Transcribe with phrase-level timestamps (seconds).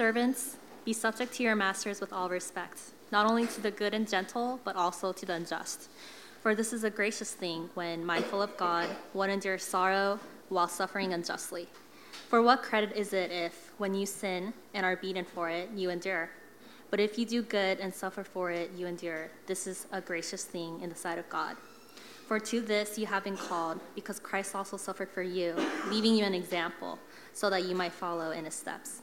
[0.00, 0.56] servants,
[0.86, 2.80] be subject to your masters with all respect,
[3.12, 5.90] not only to the good and gentle, but also to the unjust.
[6.40, 10.18] For this is a gracious thing when, mindful of God, one endures sorrow
[10.48, 11.68] while suffering unjustly.
[12.30, 15.90] For what credit is it if, when you sin and are beaten for it, you
[15.90, 16.30] endure?
[16.90, 19.28] But if you do good and suffer for it, you endure.
[19.44, 21.58] This is a gracious thing in the sight of God.
[22.26, 25.54] For to this you have been called, because Christ also suffered for you,
[25.90, 26.98] leaving you an example,
[27.34, 29.02] so that you might follow in his steps.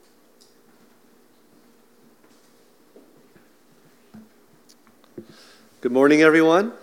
[5.81, 6.73] Good morning, everyone.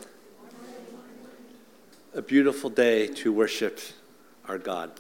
[2.15, 3.79] A beautiful day to worship
[4.49, 4.91] our God.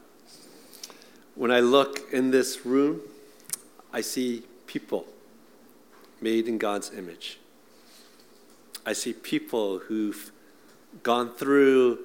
[1.34, 3.00] When I look in this room,
[3.92, 5.04] I see people
[6.20, 7.40] made in God's image.
[8.86, 10.30] I see people who've
[11.02, 11.98] gone through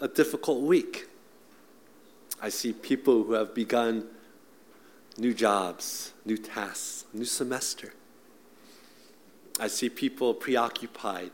[0.00, 1.06] a difficult week.
[2.42, 4.08] I see people who have begun
[5.16, 7.92] new jobs, new tasks, new semester.
[9.58, 11.32] I see people preoccupied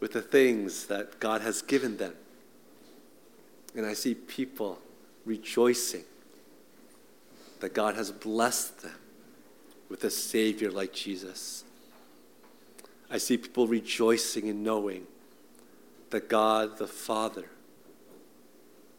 [0.00, 2.14] with the things that God has given them.
[3.74, 4.78] And I see people
[5.24, 6.04] rejoicing
[7.60, 8.98] that God has blessed them
[9.88, 11.64] with a Savior like Jesus.
[13.10, 15.06] I see people rejoicing in knowing
[16.10, 17.48] that God the Father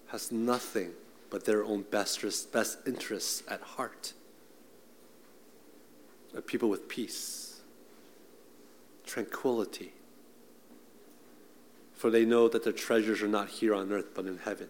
[0.07, 0.91] has nothing
[1.29, 4.13] but their own best, best interests at heart.
[6.45, 7.46] People with peace,
[9.07, 9.93] tranquility,
[11.93, 14.67] for they know that their treasures are not here on earth but in heaven.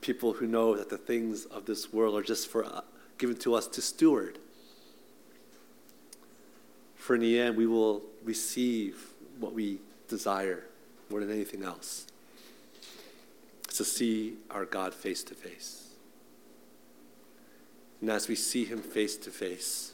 [0.00, 2.82] People who know that the things of this world are just for uh,
[3.16, 4.38] given to us to steward.
[6.94, 9.78] For in the end, we will receive what we
[10.08, 10.64] desire
[11.10, 12.06] more than anything else.
[13.64, 15.88] It's to see our God face to face.
[18.00, 19.93] And as we see him face to face,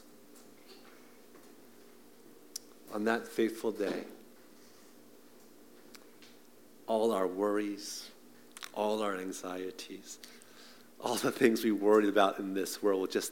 [2.93, 4.03] on that faithful day,
[6.87, 8.09] all our worries,
[8.73, 10.19] all our anxieties,
[10.99, 13.31] all the things we worried about in this world will just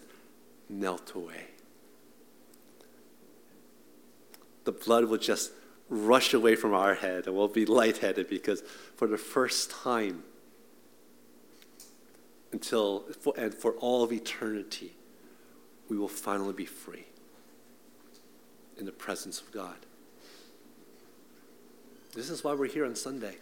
[0.70, 1.48] melt away.
[4.64, 5.52] The blood will just
[5.90, 8.62] rush away from our head and we'll be lightheaded because
[8.96, 10.24] for the first time
[12.52, 13.06] until
[13.36, 14.96] and for all of eternity
[15.88, 17.06] we will finally be free
[18.80, 19.76] in the presence of God.
[22.16, 23.36] This is why we're here on Sunday.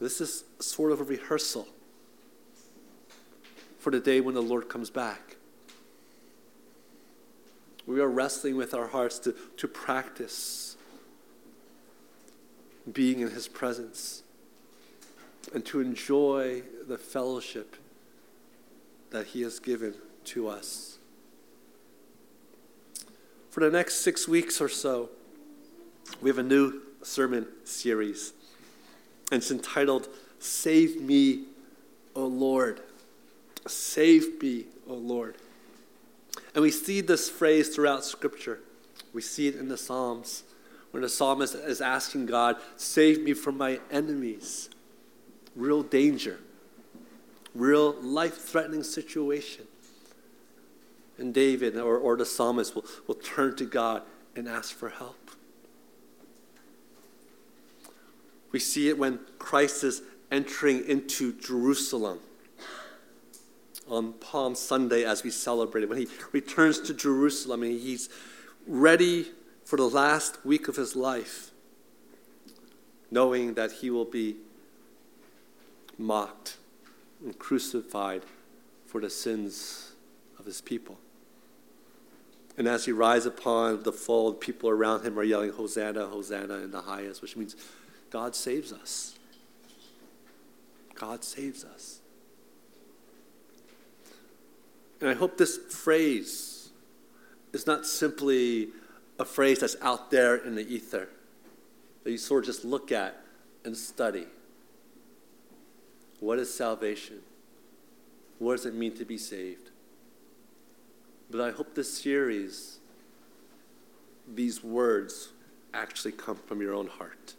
[0.00, 1.66] This is sort of a rehearsal
[3.78, 5.36] for the day when the Lord comes back.
[7.86, 10.76] We are wrestling with our hearts to, to practice
[12.92, 14.22] being in His presence
[15.54, 17.76] and to enjoy the fellowship
[19.10, 20.97] that He has given to us.
[23.58, 25.10] For the next six weeks or so,
[26.20, 28.32] we have a new sermon series
[29.32, 30.06] and it's entitled,
[30.38, 31.42] Save Me,
[32.14, 32.82] O Lord.
[33.66, 35.34] Save me, O Lord.
[36.54, 38.60] And we see this phrase throughout Scripture.
[39.12, 40.44] We see it in the Psalms,
[40.92, 44.70] when the psalmist is asking God, Save me from my enemies.
[45.56, 46.38] Real danger,
[47.56, 49.66] real life threatening situation.
[51.18, 54.02] And David or, or the psalmist will, will turn to God
[54.36, 55.16] and ask for help.
[58.52, 62.20] We see it when Christ is entering into Jerusalem
[63.88, 65.88] on Palm Sunday as we celebrate it.
[65.88, 68.08] When he returns to Jerusalem and he's
[68.66, 69.26] ready
[69.64, 71.50] for the last week of his life,
[73.10, 74.36] knowing that he will be
[75.98, 76.56] mocked
[77.24, 78.22] and crucified
[78.86, 79.92] for the sins
[80.38, 80.98] of his people.
[82.58, 86.72] And as he rides upon the fold, people around him are yelling, Hosanna, Hosanna in
[86.72, 87.54] the highest, which means
[88.10, 89.16] God saves us.
[90.96, 92.00] God saves us.
[95.00, 96.70] And I hope this phrase
[97.52, 98.70] is not simply
[99.20, 101.08] a phrase that's out there in the ether
[102.02, 103.22] that you sort of just look at
[103.64, 104.26] and study.
[106.18, 107.20] What is salvation?
[108.40, 109.67] What does it mean to be saved?
[111.30, 112.78] But I hope this series,
[114.26, 115.32] these words,
[115.74, 117.34] actually come from your own heart.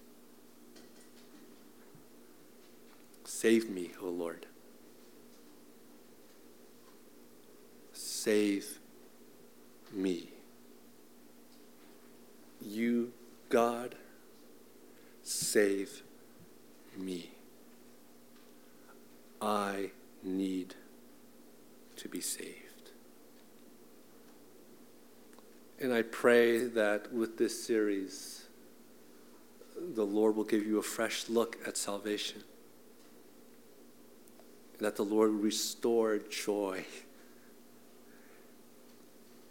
[3.24, 4.46] Save me, O Lord.
[7.94, 8.80] Save
[9.94, 10.30] me.
[12.62, 13.14] You,
[13.50, 13.96] God,
[15.24, 16.04] save
[16.98, 17.32] me.
[19.42, 19.92] I
[20.22, 20.76] need
[21.96, 22.59] to be saved.
[25.82, 28.44] And I pray that with this series,
[29.96, 32.44] the Lord will give you a fresh look at salvation.
[34.78, 36.86] And that the Lord will restore joy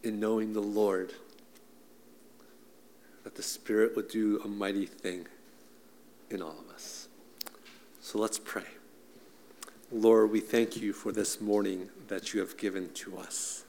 [0.02, 1.14] in knowing the Lord.
[3.24, 5.26] That the Spirit would do a mighty thing
[6.30, 7.08] in all of us.
[8.02, 8.64] So let's pray.
[9.90, 13.64] Lord, we thank you for this morning that you have given to us.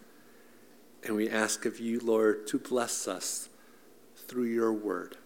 [1.03, 3.49] And we ask of you, Lord, to bless us
[4.15, 5.17] through your word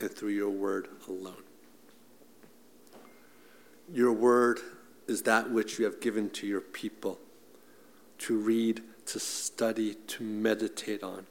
[0.00, 1.42] and through your word alone.
[3.92, 4.60] Your word
[5.06, 7.18] is that which you have given to your people
[8.18, 11.26] to read, to study, to meditate on,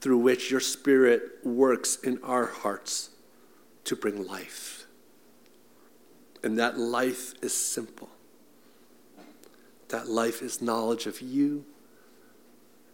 [0.00, 3.10] through which your spirit works in our hearts
[3.84, 4.80] to bring life
[6.42, 8.08] and that life is simple.
[9.88, 11.64] That life is knowledge of you.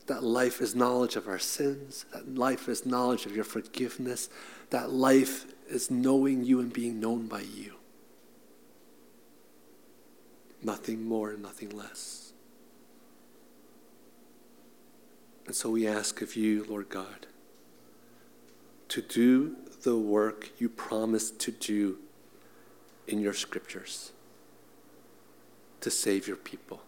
[0.07, 2.07] That life is knowledge of our sins.
[2.13, 4.29] That life is knowledge of your forgiveness.
[4.71, 7.75] That life is knowing you and being known by you.
[10.63, 12.33] Nothing more and nothing less.
[15.47, 17.27] And so we ask of you, Lord God,
[18.89, 21.99] to do the work you promised to do
[23.07, 24.13] in your scriptures
[25.81, 26.81] to save your people.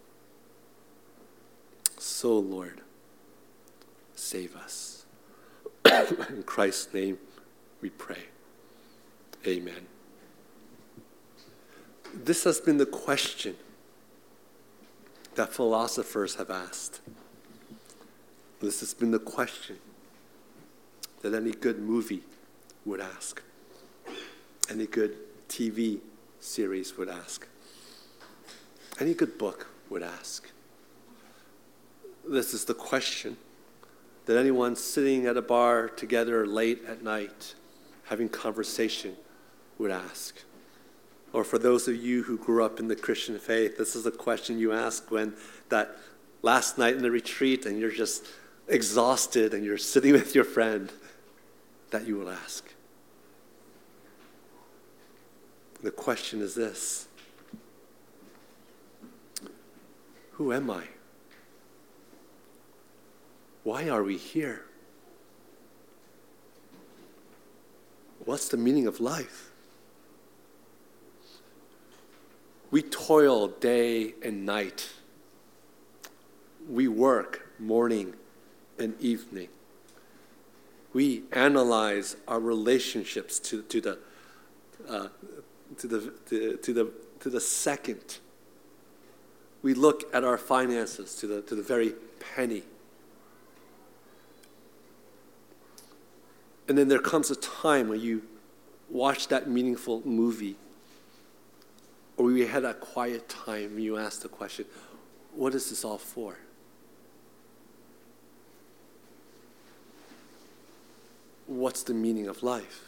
[1.97, 2.81] So, Lord,
[4.19, 5.05] save us.
[6.29, 7.17] in Christ's name
[7.81, 8.23] we pray.
[9.47, 9.87] Amen.
[12.13, 13.55] This has been the question
[15.35, 16.99] that philosophers have asked.
[18.59, 19.77] This has been the question
[21.21, 22.23] that any good movie
[22.85, 23.41] would ask,
[24.69, 25.15] any good
[25.47, 25.99] TV
[26.39, 27.47] series would ask.
[28.99, 30.49] Any good book would ask.
[32.27, 33.37] This is the question
[34.29, 37.55] that anyone sitting at a bar together late at night
[38.09, 39.15] having conversation
[39.79, 40.43] would ask.
[41.33, 44.11] Or for those of you who grew up in the Christian faith, this is a
[44.11, 45.33] question you ask when
[45.69, 45.97] that
[46.43, 48.27] last night in the retreat and you're just
[48.67, 50.91] exhausted and you're sitting with your friend
[51.89, 52.71] that you will ask.
[55.81, 57.07] The question is this
[60.33, 60.83] Who am I?
[63.69, 64.65] Why are we here?
[68.25, 69.51] What's the meaning of life?
[72.71, 74.89] We toil day and night.
[76.67, 78.15] We work morning
[78.79, 79.49] and evening.
[80.91, 83.99] We analyze our relationships to, to the
[84.89, 85.07] uh,
[85.77, 88.17] to the, to, to, the, to the second.
[89.61, 91.93] We look at our finances to the, to the very
[92.35, 92.63] penny.
[96.69, 98.21] And then there comes a time when you
[98.91, 100.55] watch that meaningful movie,
[102.15, 104.65] or we had that quiet time and you ask the question,
[105.33, 106.37] what is this all for?
[111.47, 112.85] What's the meaning of life?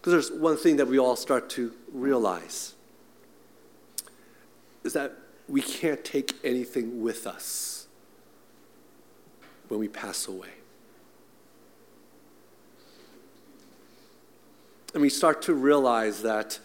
[0.00, 2.72] Because there's one thing that we all start to realize
[4.82, 5.12] is that
[5.46, 7.77] we can't take anything with us
[9.68, 10.48] when we pass away.
[14.94, 16.58] And we start to realize that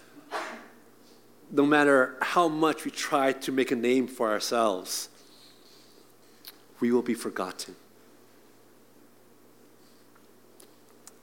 [1.51, 5.09] no matter how much we try to make a name for ourselves,
[6.79, 7.75] we will be forgotten.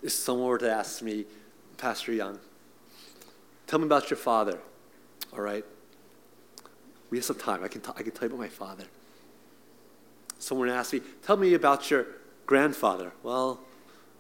[0.03, 1.25] If someone were to ask me,
[1.77, 2.39] Pastor Young.
[3.67, 4.59] Tell me about your father,
[5.33, 5.65] all right?
[7.09, 7.65] We have some time.
[7.65, 8.85] I can, t- I can tell you about my father.
[10.41, 12.07] Someone asked me, Tell me about your
[12.47, 13.13] grandfather.
[13.23, 13.61] Well,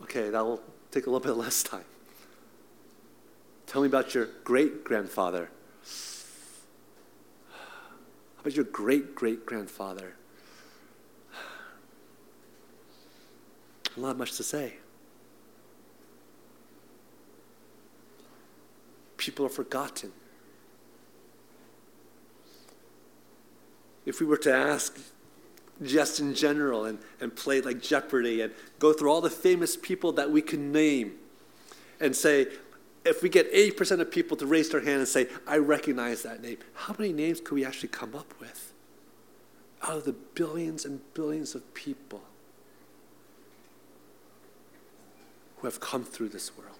[0.02, 0.62] okay, that will
[0.92, 1.84] take a little bit less time.
[3.66, 5.50] Tell me about your great grandfather.
[7.50, 10.14] How about your great great grandfather?
[13.96, 14.74] Not much to say.
[19.16, 20.12] people are forgotten.
[24.06, 24.98] if we were to ask
[25.82, 30.12] just in general and, and play like Jeopardy and go through all the famous people
[30.12, 31.14] that we can name
[32.00, 32.48] and say,
[33.04, 36.42] if we get 80% of people to raise their hand and say, I recognize that
[36.42, 38.72] name, how many names could we actually come up with
[39.82, 42.22] out of the billions and billions of people
[45.56, 46.76] who have come through this world?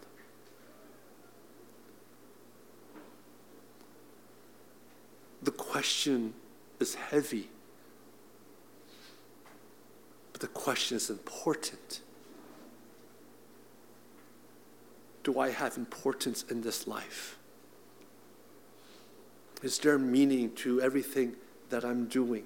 [5.43, 6.35] The question
[6.79, 7.49] is heavy,
[10.41, 12.01] but the question is important.
[15.23, 17.39] do I have importance in this life?
[19.63, 21.37] Is there meaning to everything
[21.69, 22.45] that I'm doing?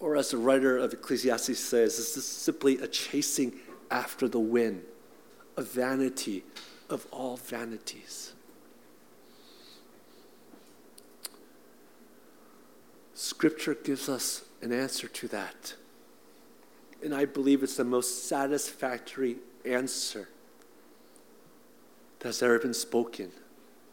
[0.00, 3.52] Or, as the writer of Ecclesiastes says, is this simply a chasing
[3.90, 4.82] after the wind,
[5.56, 6.44] a vanity
[6.88, 8.32] of all vanities?
[13.14, 15.74] Scripture gives us an answer to that.
[17.02, 20.28] And I believe it's the most satisfactory answer
[22.18, 23.30] that has ever been spoken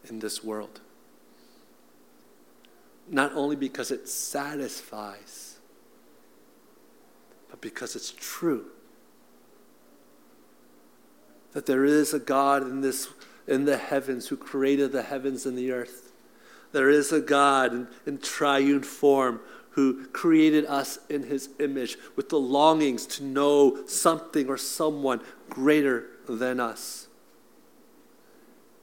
[0.10, 0.82] in this world.
[3.08, 5.58] Not only because it satisfies,
[7.50, 8.66] but because it's true.
[11.54, 13.08] That there is a God in, this,
[13.48, 16.12] in the heavens who created the heavens and the earth.
[16.72, 19.40] There is a God in, in triune form
[19.76, 26.06] who created us in his image with the longings to know something or someone greater
[26.30, 27.08] than us.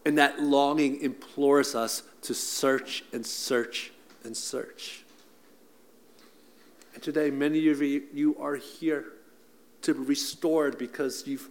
[0.05, 3.91] And that longing implores us to search and search
[4.23, 5.05] and search.
[6.93, 9.07] And today, many of you, are here
[9.81, 11.49] to be restored because you've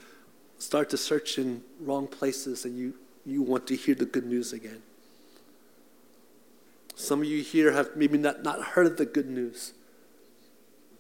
[0.60, 2.94] started to search in wrong places and you,
[3.26, 4.84] you want to hear the good news again.
[7.02, 9.74] Some of you here have maybe not, not heard the good news.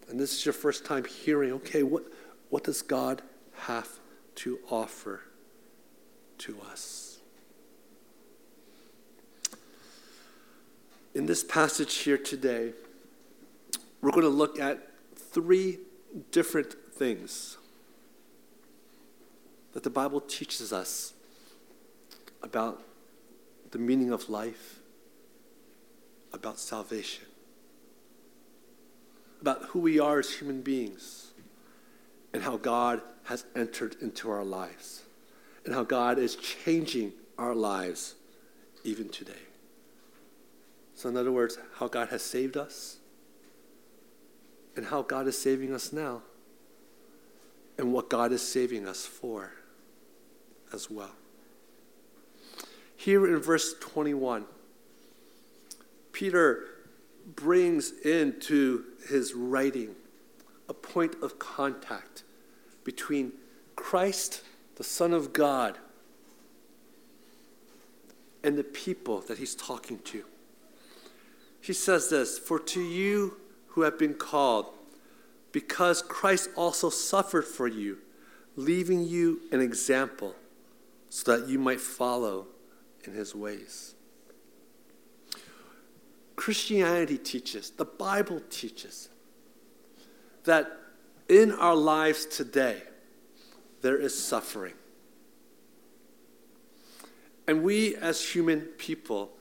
[0.09, 2.03] And this is your first time hearing, okay, what,
[2.49, 3.21] what does God
[3.53, 3.87] have
[4.37, 5.21] to offer
[6.39, 7.19] to us?
[11.13, 12.73] In this passage here today,
[14.01, 15.77] we're going to look at three
[16.31, 17.57] different things
[19.73, 21.13] that the Bible teaches us
[22.41, 22.81] about
[23.69, 24.80] the meaning of life,
[26.33, 27.25] about salvation,
[29.41, 31.31] about who we are as human beings,
[32.33, 35.03] and how God has entered into our lives,
[35.65, 38.15] and how God is changing our lives
[38.83, 39.33] even today.
[40.95, 42.97] So, in other words, how God has saved us
[44.75, 46.21] and how God is saving us now
[47.77, 49.51] and what God is saving us for
[50.71, 51.11] as well.
[52.95, 54.45] Here in verse 21,
[56.21, 56.65] Peter
[57.35, 59.95] brings into his writing
[60.69, 62.21] a point of contact
[62.83, 63.31] between
[63.75, 64.43] Christ,
[64.75, 65.79] the Son of God,
[68.43, 70.23] and the people that he's talking to.
[71.59, 73.37] He says this For to you
[73.69, 74.67] who have been called,
[75.51, 77.97] because Christ also suffered for you,
[78.55, 80.35] leaving you an example
[81.09, 82.45] so that you might follow
[83.05, 83.95] in his ways.
[86.41, 89.09] Christianity teaches, the Bible teaches,
[90.43, 90.75] that
[91.29, 92.81] in our lives today,
[93.83, 94.73] there is suffering.
[97.47, 99.33] And we as human people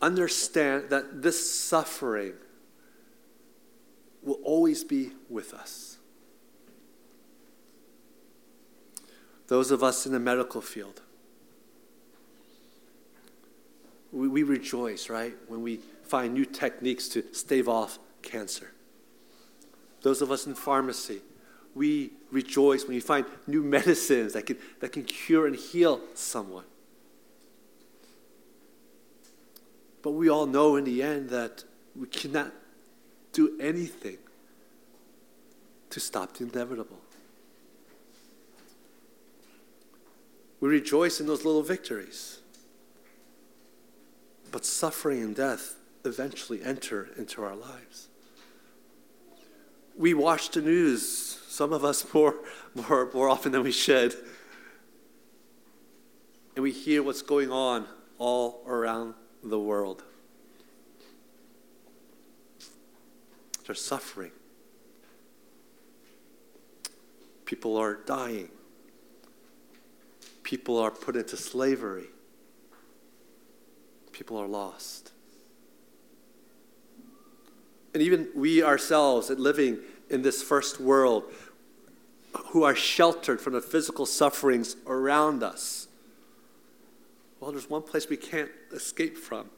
[0.00, 2.34] understand that this suffering
[4.22, 5.98] will always be with us.
[9.48, 11.00] Those of us in the medical field,
[14.14, 18.70] we, we rejoice, right, when we find new techniques to stave off cancer.
[20.02, 21.20] Those of us in pharmacy,
[21.74, 26.64] we rejoice when we find new medicines that can, that can cure and heal someone.
[30.02, 31.64] But we all know in the end that
[31.96, 32.52] we cannot
[33.32, 34.18] do anything
[35.90, 36.98] to stop the inevitable.
[40.60, 42.38] We rejoice in those little victories.
[44.54, 48.06] But suffering and death eventually enter into our lives.
[49.98, 52.36] We watch the news, some of us more,
[52.72, 54.14] more, more often than we should.
[56.54, 57.86] And we hear what's going on
[58.18, 60.04] all around the world.
[63.66, 64.30] They're suffering.
[67.44, 68.50] People are dying.
[70.44, 72.06] People are put into slavery.
[74.14, 75.10] People are lost.
[77.92, 81.24] And even we ourselves, living in this first world,
[82.50, 85.88] who are sheltered from the physical sufferings around us.
[87.40, 89.50] Well, there's one place we can't escape from.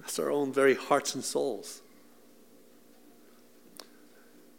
[0.00, 1.80] That's our own very hearts and souls.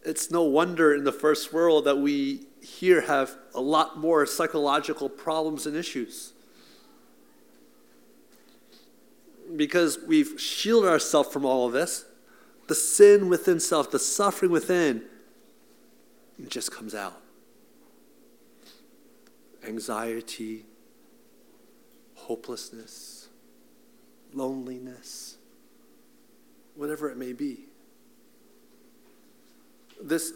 [0.04, 5.08] It's no wonder in the first world that we here have a lot more psychological
[5.08, 6.34] problems and issues.
[9.56, 12.06] Because we've shielded ourselves from all of this.
[12.68, 15.04] The sin within self, the suffering within,
[16.40, 17.22] it just comes out
[19.68, 20.66] anxiety,
[22.16, 23.28] hopelessness,
[24.34, 25.38] loneliness,
[26.75, 27.66] whatever it may be.
[30.02, 30.34] This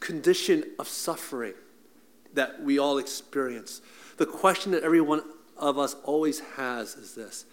[0.00, 1.54] condition of suffering
[2.34, 3.80] that we all experience.
[4.16, 5.22] The question that every one
[5.56, 7.46] of us always has is this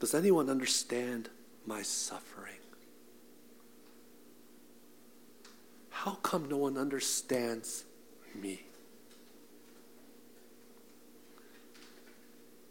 [0.00, 1.28] Does anyone understand
[1.66, 2.54] my suffering?
[5.90, 7.84] How come no one understands
[8.34, 8.62] me?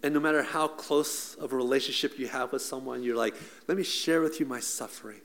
[0.02, 3.36] And no matter how close of a relationship you have with someone, you're like,
[3.68, 5.20] let me share with you my suffering.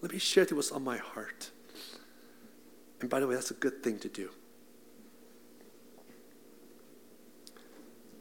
[0.00, 1.50] Let me share with you what's on my heart.
[3.00, 4.30] And by the way, that's a good thing to do.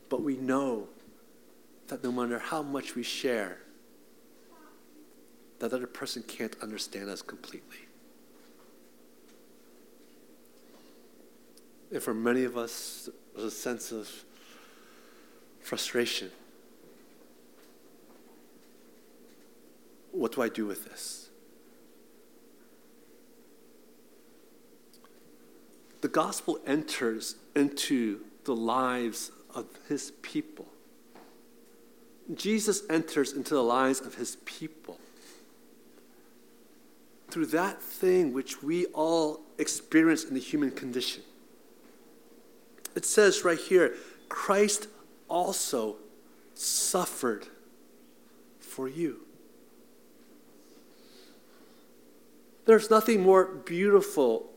[0.10, 0.90] But we know
[1.88, 3.58] that no matter how much we share,
[5.60, 7.78] that other person can't understand us completely.
[11.92, 14.10] And for many of us, there's a sense of
[15.62, 16.32] frustration.
[20.12, 21.30] What do I do with this?
[26.02, 30.68] The gospel enters into the lives of his people.
[32.34, 35.00] Jesus enters into the lives of his people
[37.30, 41.24] through that thing which we all experience in the human condition.
[42.96, 43.96] It says right here
[44.30, 44.88] Christ
[45.28, 45.98] also
[46.54, 47.48] suffered
[48.60, 49.22] for you.
[52.66, 54.50] There's nothing more beautiful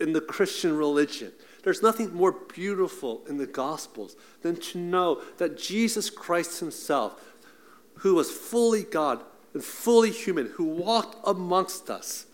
[0.00, 1.32] in the Christian religion.
[1.62, 7.20] There's nothing more beautiful in the Gospels than to know that Jesus Christ Himself,
[7.96, 9.20] who was fully God
[9.54, 12.26] and fully human, who walked amongst us,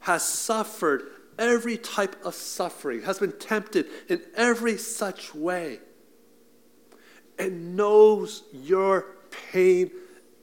[0.00, 1.04] has suffered
[1.38, 5.78] every type of suffering, has been tempted in every such way
[7.38, 9.90] and knows your pain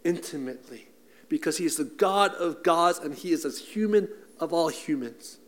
[0.04, 0.88] intimately
[1.28, 4.08] because he is the God of gods and he is as human
[4.39, 5.38] of all humans.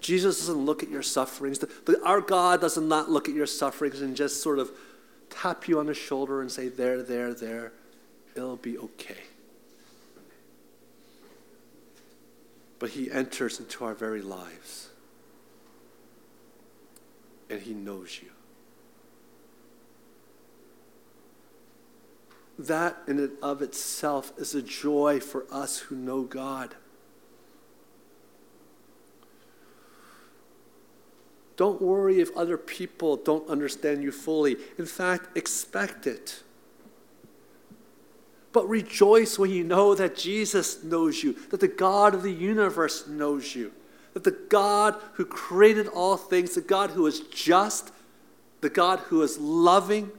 [0.00, 1.64] Jesus doesn't look at your sufferings.
[2.04, 4.70] Our God does not look at your sufferings and just sort of
[5.30, 7.72] tap you on the shoulder and say, There, there, there,
[8.34, 9.22] it'll be okay.
[12.78, 14.88] But He enters into our very lives
[17.50, 18.28] and He knows you.
[22.58, 26.74] That in and of itself is a joy for us who know God.
[31.58, 34.56] Don't worry if other people don't understand you fully.
[34.78, 36.42] In fact, expect it.
[38.52, 43.06] But rejoice when you know that Jesus knows you, that the God of the universe
[43.06, 43.72] knows you
[44.18, 47.92] that the God who created all things, the God who is just,
[48.60, 50.10] the God who is loving,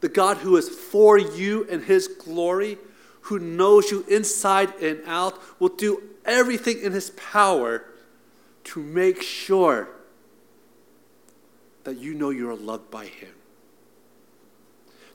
[0.00, 2.78] the God who is for you in his glory,
[3.22, 7.84] who knows you inside and out, will do everything in his power
[8.64, 9.88] to make sure
[11.84, 13.32] that you know you are loved by him.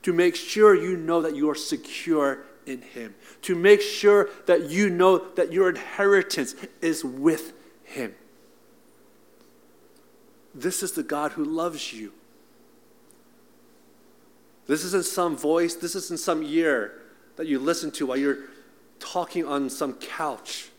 [0.04, 4.70] To make sure you know that you are secure in Him, to make sure that
[4.70, 7.54] you know that your inheritance is with
[7.84, 8.16] Him.
[10.54, 12.14] This is the God who loves you.
[14.68, 17.02] This isn't some voice, this isn't some ear
[17.36, 18.38] that you listen to while you're
[19.00, 20.70] talking on some couch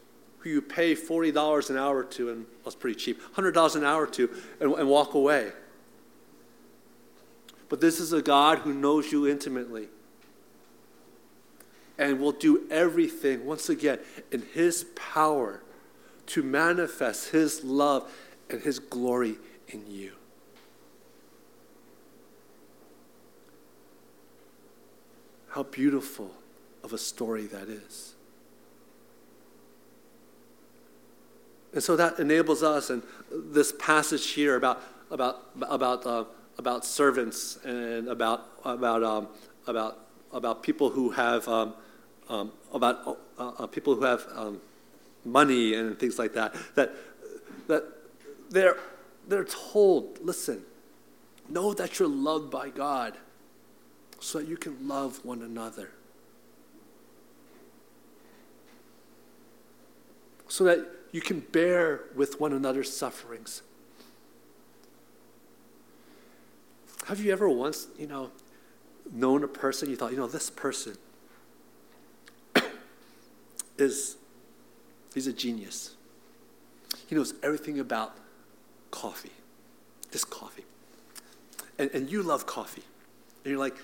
[0.44, 4.28] who you pay $40 an hour to, and that's pretty cheap, $100 an hour to,
[4.60, 5.52] and, and walk away.
[7.70, 9.88] But this is a God who knows you intimately
[11.96, 15.62] and will do everything, once again, in His power
[16.26, 18.12] to manifest His love
[18.50, 19.36] and His glory
[19.68, 20.12] in you.
[25.48, 26.32] How beautiful
[26.82, 28.13] of a story that is.
[31.74, 36.24] And so that enables us, and this passage here about, about, about uh,
[36.58, 39.28] about servants and about, about, um,
[39.66, 39.98] about,
[40.32, 41.74] about people who have, um,
[42.28, 44.60] um, about uh, uh, people who have um,
[45.24, 46.92] money and things like that, that,
[47.66, 47.84] that
[48.50, 48.76] they're,
[49.26, 50.62] they're told, listen,
[51.48, 53.14] know that you're loved by God
[54.20, 55.90] so that you can love one another.
[60.48, 63.62] So that you can bear with one another's sufferings.
[67.06, 68.32] Have you ever once, you know,
[69.12, 70.96] known a person you thought, you know, this person
[73.78, 74.16] is
[75.14, 75.94] he's a genius.
[77.06, 78.16] He knows everything about
[78.90, 79.30] coffee.
[80.10, 80.64] This coffee.
[81.78, 82.82] And, and you love coffee.
[83.44, 83.76] And you're like,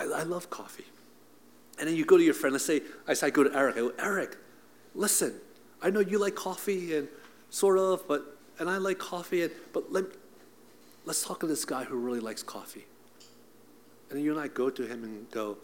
[0.00, 0.86] I, I love coffee.
[1.78, 3.76] And then you go to your friend, let's say, I say I go to Eric,
[3.76, 4.36] I go, Eric,
[4.96, 5.40] listen,
[5.82, 7.08] I know you like coffee and
[7.50, 10.04] sort of, but and I like coffee, and but let,
[11.04, 12.86] let's talk to this guy who really likes coffee.
[14.10, 15.56] And you and I go to him and go,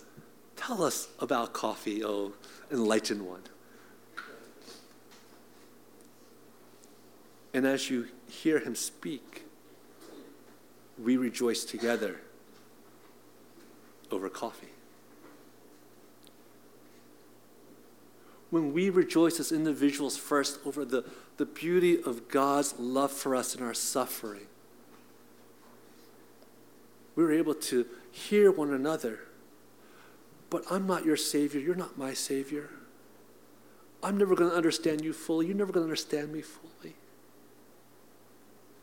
[0.56, 2.32] tell us about coffee, oh
[2.70, 3.42] enlightened one.
[7.54, 9.44] And as you hear him speak,
[10.98, 12.20] we rejoice together
[14.10, 14.68] over coffee.
[18.50, 21.04] When we rejoice as individuals first over the,
[21.36, 24.46] the beauty of God's love for us in our suffering,
[27.14, 29.20] we were able to hear one another.
[30.50, 31.60] But I'm not your Savior.
[31.60, 32.70] You're not my Savior.
[34.02, 35.46] I'm never going to understand you fully.
[35.46, 36.94] You're never going to understand me fully.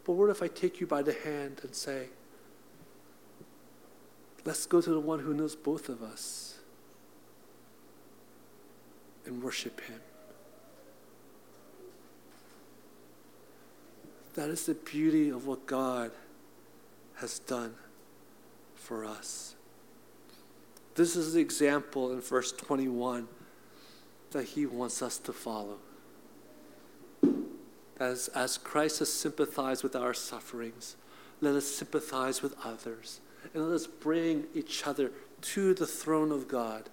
[0.04, 2.10] But what if I take you by the hand and say,
[4.44, 6.55] let's go to the one who knows both of us?
[9.26, 10.00] And worship Him.
[14.36, 16.12] That is the beauty of what God
[17.16, 17.76] has done
[18.76, 19.56] for us.
[20.96, 23.28] This is the example in verse 21
[24.32, 25.78] that He wants us to follow.
[27.98, 30.98] As, as Christ has sympathized with our sufferings,
[31.40, 33.22] let us sympathize with others
[33.54, 35.12] and let us bring each other
[35.42, 36.90] to the throne of God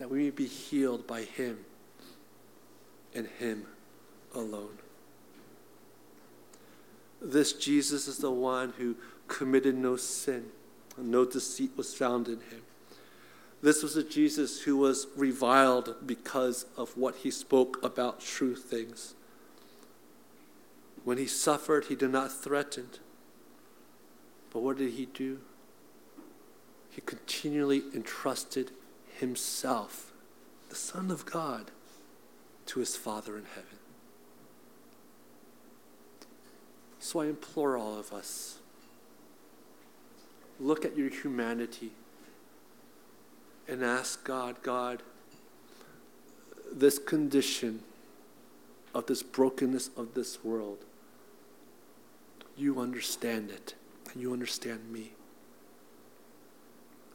[0.00, 1.58] that we may be healed by Him
[3.14, 3.66] and Him
[4.34, 4.78] alone.
[7.20, 8.96] This Jesus is the one who
[9.28, 10.46] committed no sin,
[10.96, 12.62] no deceit was found in him.
[13.62, 19.14] This was a Jesus who was reviled because of what he spoke about true things.
[21.04, 22.88] When he suffered, he did not threaten.
[24.50, 25.40] But what did he do?
[26.90, 28.72] He continually entrusted
[29.20, 30.12] himself,
[30.68, 31.70] the Son of God,
[32.66, 33.78] to his Father in heaven.
[36.98, 38.58] So I implore all of us
[40.60, 41.90] look at your humanity
[43.66, 45.02] and ask God, God,
[46.72, 47.82] this condition
[48.94, 50.84] of this brokenness of this world,
[52.56, 53.74] you understand it,
[54.12, 55.12] and you understand me.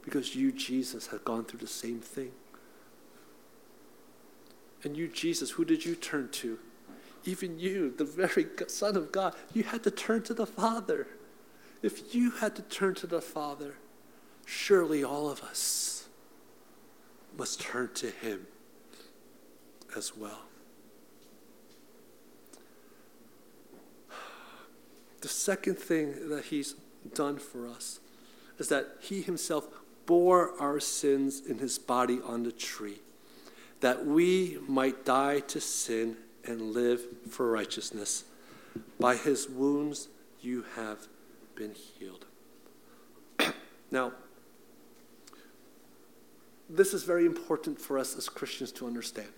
[0.06, 2.32] Because you, Jesus, have gone through the same thing.
[4.84, 6.60] And you, Jesus, who did you turn to?
[7.26, 11.08] Even you, the very Son of God, you had to turn to the Father.
[11.82, 13.76] If you had to turn to the Father,
[14.46, 16.08] surely all of us
[17.36, 18.46] must turn to Him
[19.98, 20.44] as well.
[25.22, 26.76] The second thing that He's
[27.15, 28.00] done for us
[28.60, 29.68] is that He Himself
[30.06, 33.00] bore our sins in his body on the tree,
[33.82, 38.26] that we might die to sin and live for righteousness.
[39.00, 40.10] By his wounds
[40.41, 41.08] you have
[41.56, 42.26] been healed.
[43.91, 44.12] now,
[46.70, 49.30] this is very important for us as Christians to understand.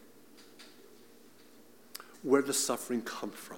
[2.23, 3.57] Where does suffering come from?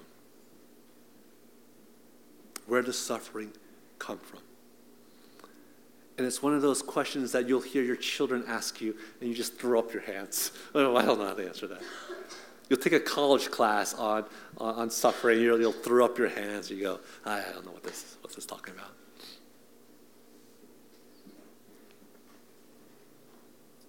[2.66, 3.52] Where does suffering
[3.98, 4.40] come from?
[6.20, 9.34] And it's one of those questions that you'll hear your children ask you, and you
[9.34, 10.52] just throw up your hands.
[10.74, 11.80] Oh, I don't know how to answer that.
[12.68, 14.26] You'll take a college class on,
[14.58, 18.18] on, suffering, you'll, you'll throw up your hands, you go, I, don't know what this,
[18.20, 18.90] what's this talking about.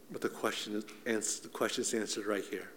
[0.09, 2.69] But the question is, the question is answered right here.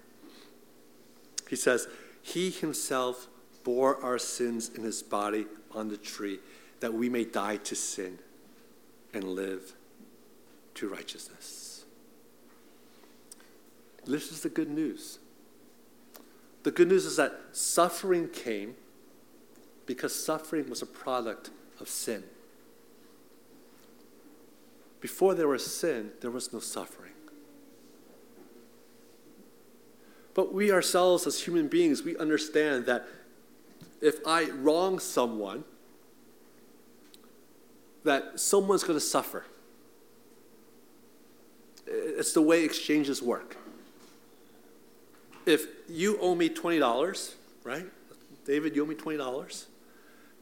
[1.49, 1.87] He says,
[2.23, 3.29] He himself
[3.63, 6.41] bore our sins in his body on the tree,
[6.81, 8.19] that we may die to sin
[9.15, 9.75] and live
[10.75, 11.85] to righteousness.
[14.07, 15.19] This is the good news.
[16.65, 18.75] The good news is that suffering came
[19.87, 21.51] because suffering was a product
[21.81, 22.25] of sin.
[25.01, 27.13] Before there was sin, there was no suffering.
[30.33, 33.07] But we ourselves, as human beings, we understand that
[34.01, 35.65] if I wrong someone,
[38.05, 39.45] that someone's going to suffer.
[41.87, 43.57] It's the way exchanges work.
[45.47, 47.87] If you owe me $20, right?
[48.47, 49.65] David, you owe me $20.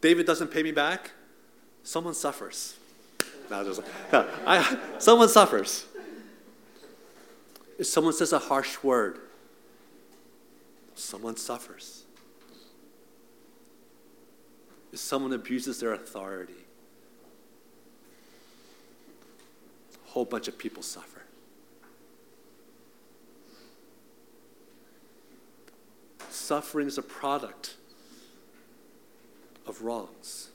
[0.00, 1.12] David doesn't pay me back,
[1.82, 2.76] someone suffers.
[3.50, 5.86] No, just, no, I, someone suffers.
[7.78, 9.18] If someone says a harsh word,
[10.94, 12.04] someone suffers.
[14.92, 16.52] If someone abuses their authority,
[19.94, 21.22] a whole bunch of people suffer.
[26.28, 27.76] Suffering is a product
[29.66, 30.50] of wrongs.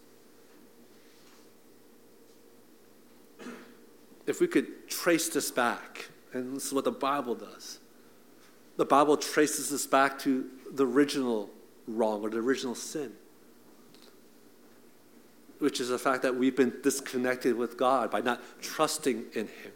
[4.28, 7.80] If we could trace this back, and this is what the Bible does,
[8.76, 11.50] the Bible traces this back to the original
[11.88, 13.14] wrong or the original sin,
[15.60, 19.72] which is the fact that we've been disconnected with God by not trusting in Him.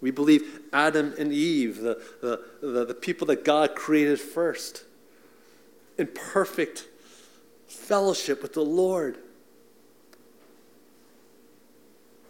[0.00, 4.84] We believe Adam and Eve, the, the, the, the people that God created first,
[5.98, 6.86] in perfect
[7.66, 9.18] fellowship with the Lord,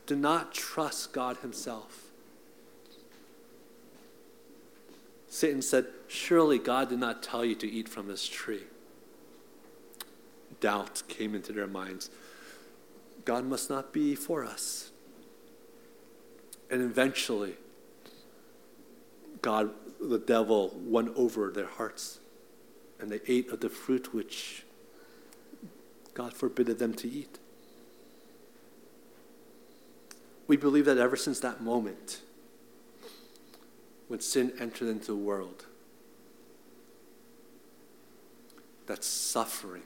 [0.06, 2.10] did not trust God Himself.
[5.28, 8.64] Satan said, Surely God did not tell you to eat from this tree.
[10.58, 12.10] Doubt came into their minds.
[13.24, 14.90] God must not be for us.
[16.70, 17.54] And eventually,
[19.42, 22.20] God, the devil, won over their hearts,
[22.98, 24.64] and they ate of the fruit which
[26.14, 27.38] God forbid them to eat.
[30.46, 32.20] We believe that ever since that moment,
[34.08, 35.66] when sin entered into the world,
[38.86, 39.84] that suffering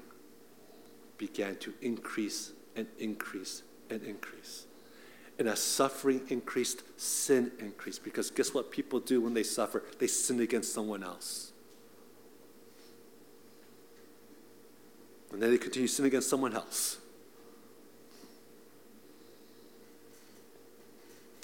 [1.18, 4.66] began to increase and increase and increase.
[5.38, 8.04] And as suffering increased, sin increased.
[8.04, 9.82] Because guess what people do when they suffer?
[9.98, 11.52] They sin against someone else.
[15.32, 16.98] And then they continue sin against someone else.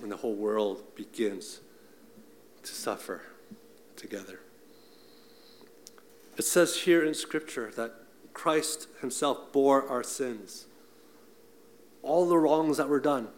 [0.03, 1.61] And the whole world begins
[2.63, 3.23] to suffer
[3.97, 4.41] together.
[6.37, 7.93] It says here in Scripture that
[8.33, 10.67] Christ Himself bore our sins,
[12.03, 13.29] all the wrongs that were done.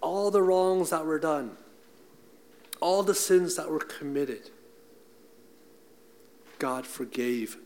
[0.00, 1.52] All the wrongs that were done,
[2.80, 4.50] all the sins that were committed,
[6.58, 7.56] God forgave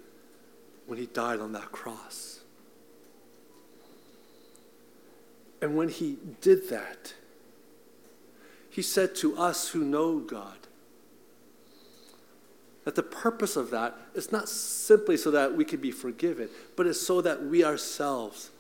[0.87, 2.41] when He died on that cross.
[5.63, 7.15] And when He did that,
[8.77, 10.66] he said to us who know God
[12.87, 16.87] that the purpose of that is not simply so that we can be forgiven, but
[16.87, 18.51] it's so that we ourselves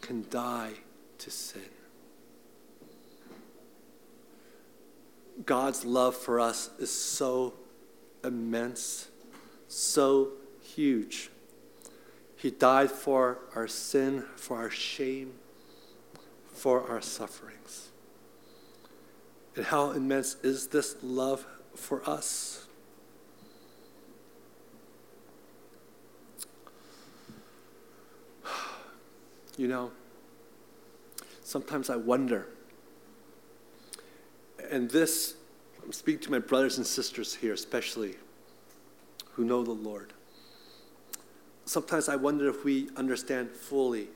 [0.00, 0.72] can die
[1.18, 1.62] to sin.
[5.44, 7.54] God's love for us is so
[8.24, 9.06] immense,
[9.68, 11.30] so huge.
[12.34, 15.34] He died for our sin, for our shame,
[16.52, 17.90] for our sufferings.
[19.54, 21.46] And how immense is this love
[21.76, 22.65] for us?
[29.56, 29.90] You know,
[31.42, 32.46] sometimes I wonder,
[34.70, 35.34] and this,
[35.82, 38.16] I'm speaking to my brothers and sisters here, especially
[39.32, 40.12] who know the Lord.
[41.64, 44.08] Sometimes I wonder if we understand fully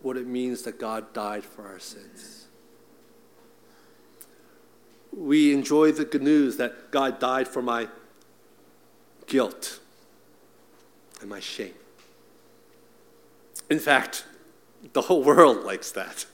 [0.00, 2.42] what it means that God died for our sins
[5.12, 7.88] we enjoy the good news that God died for my
[9.26, 9.80] guilt
[11.20, 11.74] and my shame.
[13.70, 14.24] In fact,
[14.92, 16.26] the whole world likes that.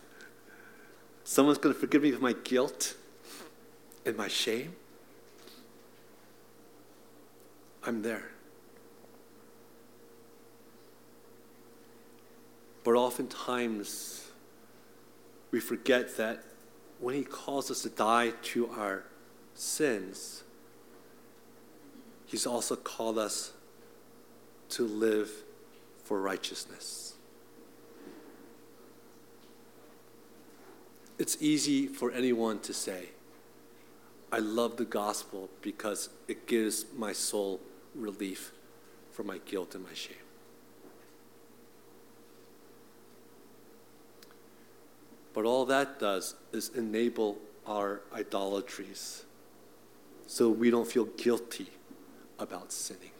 [1.25, 2.95] Someone's going to forgive me for my guilt
[4.07, 4.75] and my shame.
[7.85, 8.31] I'm there.
[12.85, 14.31] But oftentimes,
[15.51, 16.43] we forget that
[16.99, 19.05] when He calls us to die to our
[19.55, 20.45] sins,
[22.25, 23.53] He's also called us
[24.71, 25.31] to live
[26.05, 27.15] for righteousness.
[31.18, 33.09] it's easy for anyone to say,
[34.31, 37.61] I love the gospel because it gives my soul
[37.94, 38.52] relief
[39.11, 40.16] from my guilt and my shame.
[45.35, 49.24] But all that does is enable our idolatries
[50.26, 51.68] so we don't feel guilty
[52.38, 53.11] about sinning.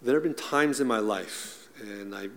[0.00, 2.28] There have been times in my life, and I,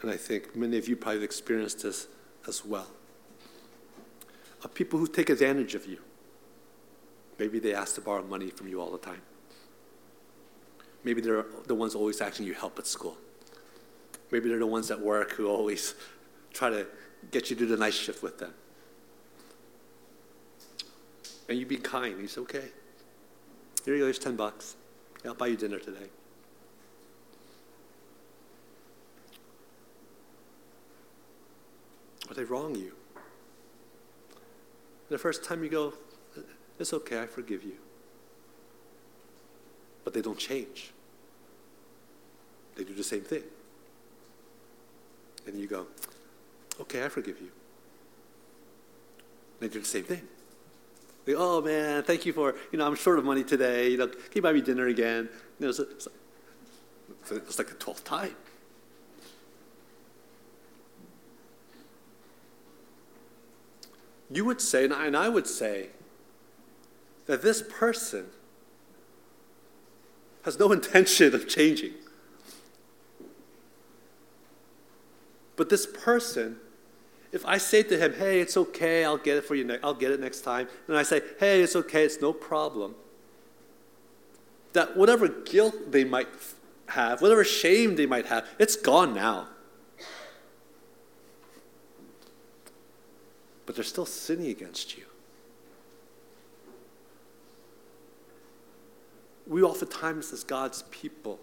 [0.00, 2.08] and I think many of you probably experienced this
[2.48, 2.88] as well,
[4.64, 5.98] of people who take advantage of you.
[7.38, 9.22] Maybe they ask to borrow money from you all the time.
[11.04, 13.16] Maybe they're the ones always asking you help at school.
[14.30, 15.94] Maybe they're the ones at work who always
[16.52, 16.86] try to
[17.30, 18.52] get you to do the night shift with them.
[21.48, 22.20] And you be kind.
[22.20, 22.68] You say, okay,
[23.84, 24.76] here you go, here's 10 bucks.
[25.24, 26.08] I'll buy you dinner today.
[32.34, 32.92] They wrong you.
[35.10, 35.92] The first time you go,
[36.78, 37.76] it's okay, I forgive you.
[40.04, 40.92] But they don't change.
[42.74, 43.42] They do the same thing.
[45.46, 45.86] And you go,
[46.80, 47.50] okay, I forgive you.
[49.60, 50.22] They do the same thing.
[51.24, 53.90] They, oh man, thank you for, you know, I'm short of money today.
[53.90, 55.28] You know, can you buy me dinner again?
[55.60, 56.08] You know, it's
[57.58, 58.34] like the 12th time.
[64.32, 65.88] You would say, and I would say,
[67.26, 68.26] that this person
[70.44, 71.92] has no intention of changing.
[75.56, 76.56] But this person,
[77.30, 79.94] if I say to him, hey, it's okay, I'll get it for you, ne- I'll
[79.94, 82.94] get it next time, and I say, hey, it's okay, it's no problem,
[84.72, 86.28] that whatever guilt they might
[86.88, 89.48] have, whatever shame they might have, it's gone now.
[93.72, 95.04] But they're still sinning against you.
[99.46, 101.40] we oftentimes, as God's people,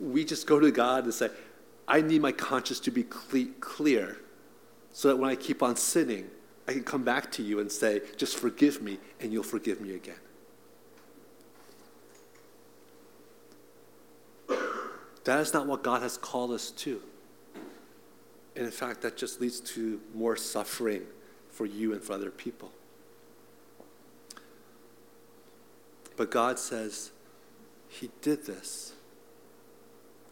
[0.00, 1.28] we just go to God and say,
[1.88, 4.18] I need my conscience to be clear
[4.92, 6.30] so that when I keep on sinning,
[6.68, 9.94] I can come back to you and say, just forgive me, and you'll forgive me
[9.94, 10.14] again.
[15.24, 17.02] That is not what God has called us to.
[18.56, 21.02] And in fact, that just leads to more suffering
[21.50, 22.72] for you and for other people.
[26.16, 27.12] But God says,
[27.88, 28.94] He did this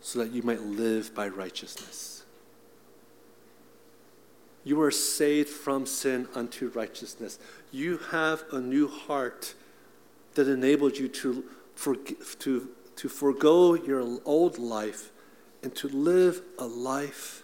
[0.00, 2.24] so that you might live by righteousness.
[4.64, 7.38] You are saved from sin unto righteousness.
[7.70, 9.54] You have a new heart
[10.34, 11.44] that enables you to,
[12.38, 15.10] to, to forego your old life
[15.62, 17.43] and to live a life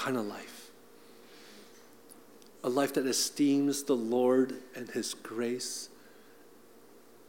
[0.00, 0.60] kind of life?
[2.62, 5.88] a life that esteems the Lord and His grace,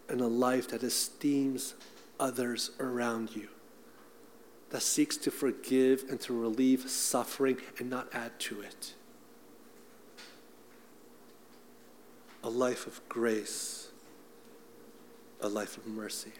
[0.09, 1.73] and a life that esteems
[2.19, 3.47] others around you,
[4.71, 8.93] that seeks to forgive and to relieve suffering and not add to it.
[12.43, 13.89] A life of grace,
[15.39, 16.33] a life of mercy.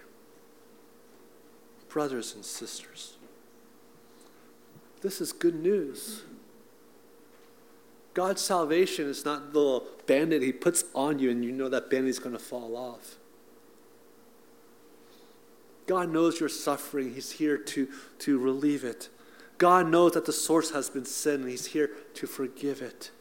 [1.88, 3.18] Brothers and sisters,
[5.02, 6.24] this is good news.
[8.14, 11.90] God's salvation is not the little Band-Aid he puts on you and you know that
[11.90, 13.16] Band-Aid is going to fall off.
[15.88, 17.14] God knows you're suffering.
[17.14, 17.88] He's here to,
[18.20, 19.10] to relieve it.
[19.58, 23.12] God knows that the source has been sin and He's here to forgive it.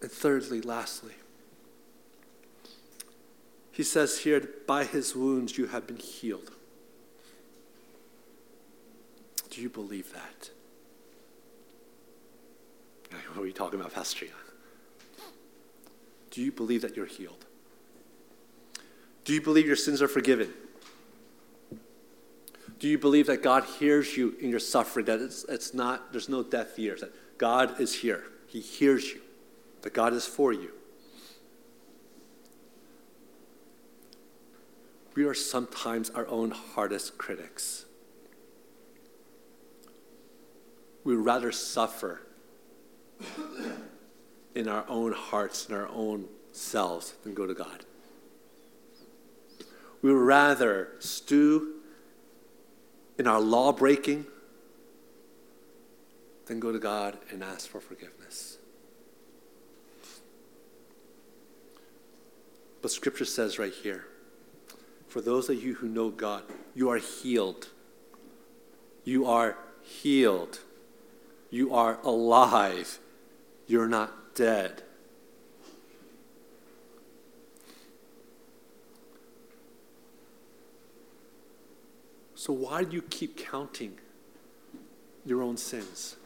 [0.00, 1.14] And thirdly, lastly,
[3.70, 6.52] He says here, by His wounds you have been healed.
[9.52, 10.50] Do you believe that?
[13.34, 14.26] What are you talking about, Pastor
[16.30, 17.44] Do you believe that you're healed?
[19.24, 20.50] Do you believe your sins are forgiven?
[22.78, 26.30] Do you believe that God hears you in your suffering, that it's, it's not, there's
[26.30, 26.96] no death here.
[27.00, 28.24] that God is here?
[28.46, 29.20] He hears you,
[29.82, 30.72] that God is for you.
[35.14, 37.84] We are sometimes our own hardest critics.
[41.04, 42.22] We would rather suffer
[44.54, 47.84] in our own hearts and our own selves than go to God.
[50.02, 51.74] We would rather stew
[53.18, 54.26] in our law breaking
[56.46, 58.58] than go to God and ask for forgiveness.
[62.80, 64.06] But Scripture says right here
[65.12, 66.42] for those of you who know God,
[66.74, 67.68] you are healed.
[69.04, 70.60] You are healed.
[71.52, 72.98] You are alive
[73.66, 74.82] you're not dead.
[82.34, 83.98] So, why do you keep counting
[85.24, 86.16] your own sins?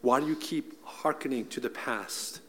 [0.00, 2.40] Why do you keep hearkening to the past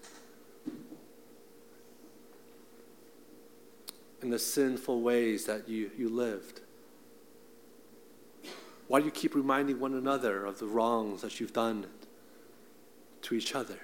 [4.21, 6.61] and the sinful ways that you, you lived?
[8.87, 11.87] Why do you keep reminding one another of the wrongs that you've done
[13.23, 13.79] to each other?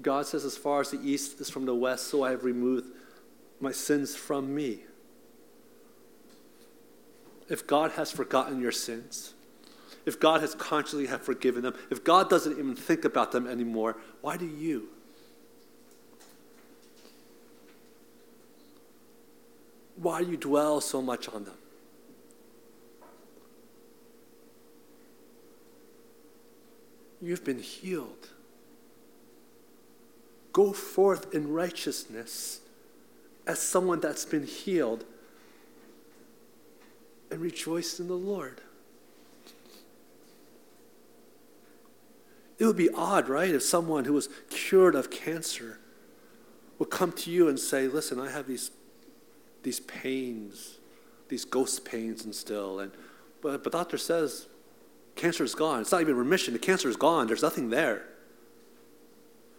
[0.00, 2.86] God says, As far as the east is from the west, so I have removed
[3.60, 4.80] my sins from me.
[7.48, 9.34] If God has forgotten your sins,
[10.06, 13.98] if God has consciously have forgiven them, if God doesn't even think about them anymore,
[14.22, 14.88] why do you?
[20.02, 21.54] Why do you dwell so much on them?
[27.20, 28.28] You've been healed.
[30.52, 32.60] Go forth in righteousness
[33.46, 35.04] as someone that's been healed
[37.30, 38.60] and rejoice in the Lord.
[42.58, 45.78] It would be odd, right, if someone who was cured of cancer
[46.80, 48.72] would come to you and say, Listen, I have these,
[49.62, 50.78] these pains,
[51.28, 52.80] these ghost pains and still.
[52.80, 52.92] And,
[53.40, 54.46] but, but doctor says
[55.16, 55.80] cancer is gone.
[55.80, 56.52] It's not even remission.
[56.52, 57.26] The cancer is gone.
[57.26, 58.04] There's nothing there.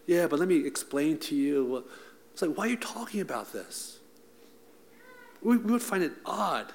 [0.06, 1.84] Yeah, but let me explain to you.
[2.32, 3.98] It's like, why are you talking about this?
[5.42, 6.72] We, we would find it odd.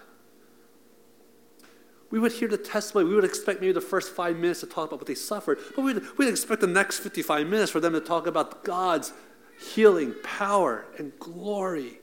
[2.12, 3.08] We would hear the testimony.
[3.08, 5.84] We would expect maybe the first five minutes to talk about what they suffered, but
[5.84, 9.14] we'd, we'd expect the next 55 minutes for them to talk about God's
[9.60, 11.99] healing power and glory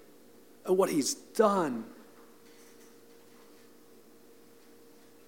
[0.67, 1.85] and what He's done.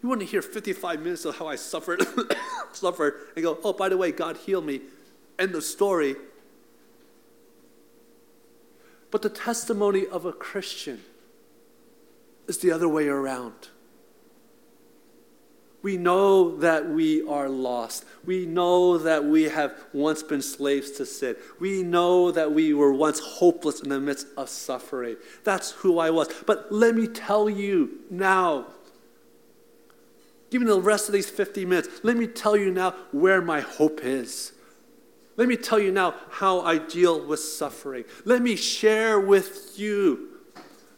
[0.02, 2.02] You wouldn't hear 55 minutes of how I suffered,
[2.72, 4.80] suffered, and go, oh, by the way, God healed me.
[5.38, 6.14] End of story.
[9.10, 11.02] But the testimony of a Christian
[12.46, 13.68] is the other way around.
[15.82, 18.04] We know that we are lost.
[18.24, 21.36] We know that we have once been slaves to sin.
[21.60, 25.16] We know that we were once hopeless in the midst of suffering.
[25.44, 26.28] That's who I was.
[26.46, 28.66] But let me tell you now,
[30.50, 34.00] given the rest of these 50 minutes, let me tell you now where my hope
[34.02, 34.52] is.
[35.36, 38.04] Let me tell you now how I deal with suffering.
[38.24, 40.30] Let me share with you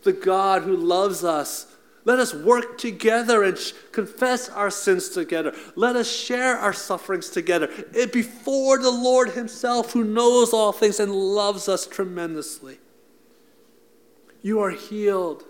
[0.03, 1.67] the God who loves us.
[2.05, 5.55] Let us work together and sh- confess our sins together.
[5.77, 10.99] Let us share our sufferings together it before the Lord Himself, who knows all things
[10.99, 12.79] and loves us tremendously.
[14.43, 15.45] You are healed.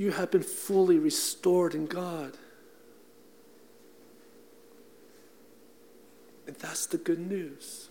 [0.00, 2.32] you have been fully restored in God.
[6.60, 7.88] That's the good news.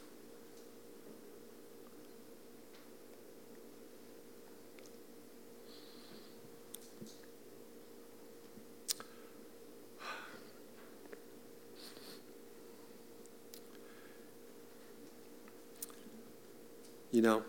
[17.11, 17.43] You know,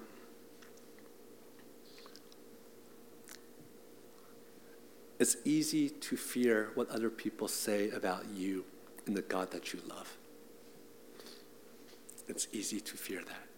[5.21, 8.64] It's easy to fear what other people say about you
[9.07, 10.16] and the God that you love.
[12.31, 13.49] It's easy to fear that.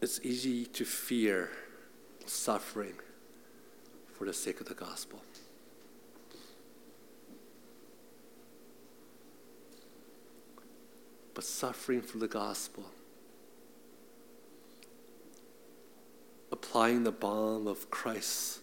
[0.00, 1.50] It's easy to fear
[2.26, 2.94] suffering
[4.16, 5.20] for the sake of the gospel.
[11.34, 12.84] But suffering for the gospel
[16.52, 18.60] applying the balm of Christ's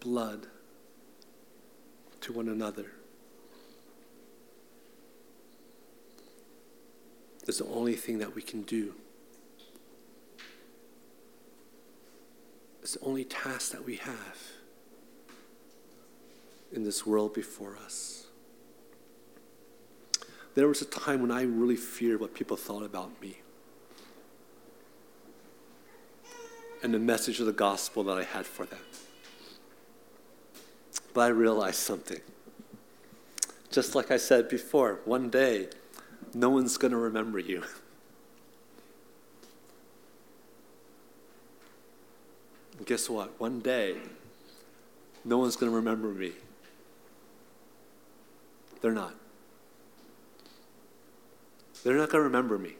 [0.00, 0.46] blood
[2.22, 2.92] to one another
[7.46, 8.94] is the only thing that we can do.
[12.82, 14.38] It's the only task that we have
[16.72, 18.26] in this world before us.
[20.54, 23.38] There was a time when I really feared what people thought about me.
[26.84, 28.78] and the message of the gospel that I had for them.
[31.14, 32.20] But I realized something.
[33.70, 35.68] Just like I said before, one day,
[36.34, 37.62] no one's going to remember you.
[42.78, 43.38] And guess what?
[43.40, 43.96] One day,
[45.24, 46.32] no one's going to remember me.
[48.80, 49.14] They're not.
[51.84, 52.74] They're not going to remember me.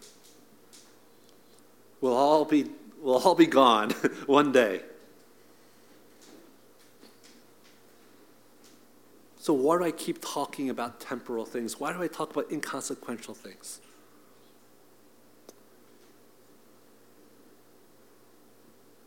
[2.01, 2.67] We'll all be,
[3.01, 3.91] we'll all be gone
[4.27, 4.83] one day.
[9.45, 11.79] So, why do I keep talking about temporal things?
[11.79, 13.79] Why do I talk about inconsequential things?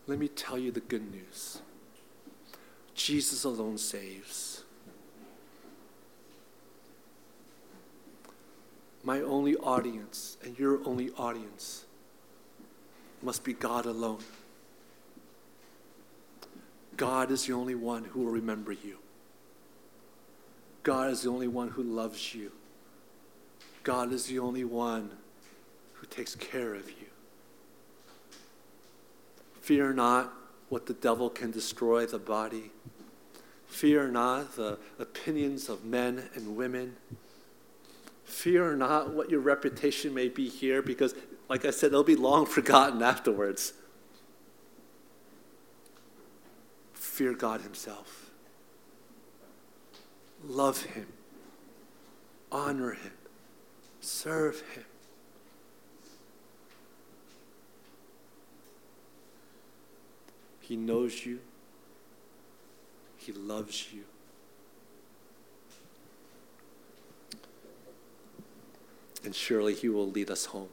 [0.05, 1.63] Let me tell you the good news
[2.93, 4.63] Jesus alone saves.
[9.03, 11.85] My only audience and your only audience
[13.23, 14.19] must be God alone.
[16.95, 18.99] God is the only one who will remember you.
[20.87, 22.49] God is the only one who loves you.
[23.83, 25.11] God is the only one
[25.95, 27.07] who takes care of you.
[29.59, 30.33] Fear not
[30.69, 32.71] what the devil can destroy the body.
[33.67, 36.95] Fear not the opinions of men and women.
[38.23, 41.13] Fear not what your reputation may be here, because,
[41.49, 43.73] like I said, it'll be long forgotten afterwards.
[46.93, 48.26] Fear God Himself.
[50.45, 51.07] Love Him.
[52.51, 53.11] Honor Him.
[54.01, 54.85] Serve Him.
[60.61, 61.39] He knows you.
[63.17, 64.03] He loves you.
[69.23, 70.69] And surely He will lead us home.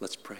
[0.00, 0.38] Let's pray.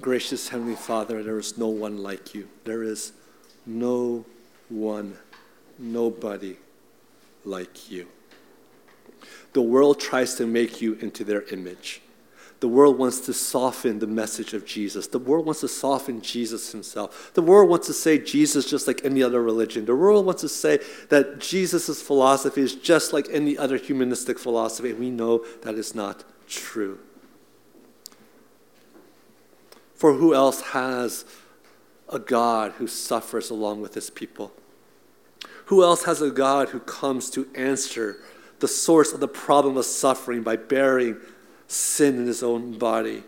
[0.00, 2.48] Gracious Heavenly Father, there is no one like you.
[2.64, 3.12] There is
[3.66, 4.24] no
[4.68, 5.16] one,
[5.78, 6.56] nobody
[7.44, 8.06] like you.
[9.52, 12.00] The world tries to make you into their image.
[12.60, 15.06] The world wants to soften the message of Jesus.
[15.06, 17.32] The world wants to soften Jesus himself.
[17.32, 19.86] The world wants to say Jesus just like any other religion.
[19.86, 24.90] The world wants to say that Jesus' philosophy is just like any other humanistic philosophy.
[24.90, 26.98] And we know that is not true.
[29.94, 31.24] For who else has
[32.10, 34.52] a God who suffers along with his people?
[35.66, 38.18] Who else has a God who comes to answer
[38.58, 41.16] the source of the problem of suffering by bearing
[41.68, 43.22] sin in his own body?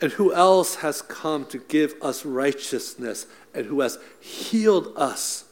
[0.00, 5.44] And who else has come to give us righteousness and who has healed us?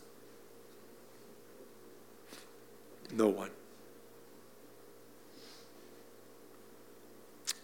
[3.12, 3.50] No one.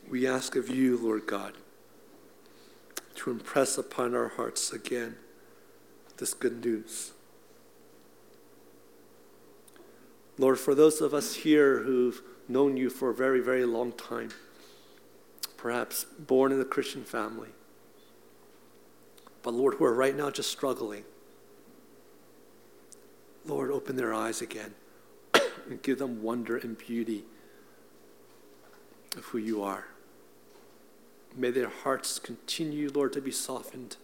[0.08, 1.54] We ask of you, Lord God,
[3.16, 5.16] to impress upon our hearts again
[6.18, 7.12] this good news.
[10.38, 14.30] Lord, for those of us here who've known you for a very, very long time,
[15.56, 17.50] perhaps born in a Christian family.
[19.42, 21.04] But Lord, who are right now just struggling,
[23.44, 24.74] Lord, open their eyes again
[25.68, 27.24] and give them wonder and beauty
[29.16, 29.86] of who you are.
[31.36, 33.96] May their hearts continue, Lord, to be softened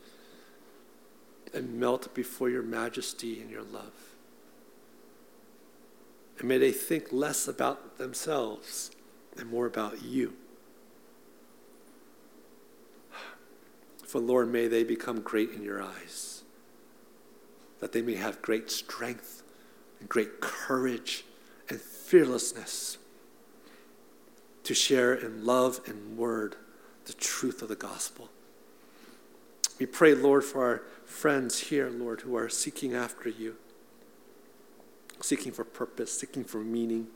[1.53, 4.15] and melt before your majesty and your love.
[6.39, 8.91] And may they think less about themselves
[9.37, 10.35] and more about you.
[14.07, 16.43] For Lord, may they become great in your eyes,
[17.81, 19.43] that they may have great strength
[20.01, 21.25] and great courage
[21.69, 22.97] and fearlessness
[24.65, 26.57] to share in love and word
[27.09, 28.29] the truth of the gospel.
[29.81, 33.57] We pray, Lord, for our friends here, Lord, who are seeking after you,
[35.21, 37.09] seeking for purpose, seeking for meaning.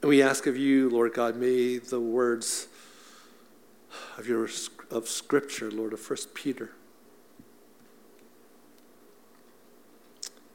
[0.00, 2.68] And we ask of you, Lord God, may the words
[4.16, 4.48] of your
[4.90, 6.70] of Scripture, Lord, of First Peter.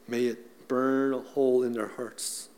[0.08, 2.48] May it burn a hole in their hearts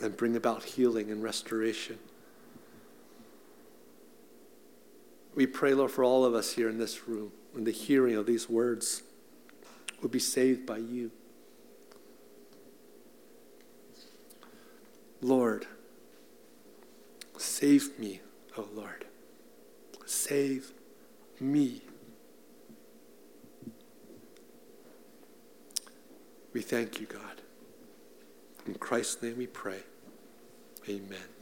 [0.00, 1.98] and bring about healing and restoration.
[5.34, 8.26] We pray, Lord, for all of us here in this room, in the hearing of
[8.26, 9.02] these words,
[10.00, 11.10] will be saved by you.
[15.20, 15.66] Lord,
[17.38, 18.20] save me,
[18.56, 19.06] O oh Lord.
[20.04, 20.72] Save
[21.40, 21.80] me.
[26.52, 27.40] We thank you, God.
[28.66, 29.80] In Christ's name we pray.
[30.88, 31.33] Amen.